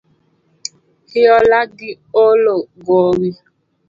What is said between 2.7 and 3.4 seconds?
gowi.